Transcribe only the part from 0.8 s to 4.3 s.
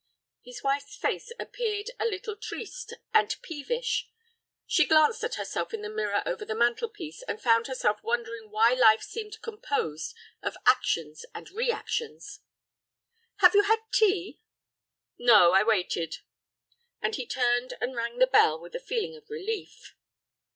face appeared a little triste and peevish.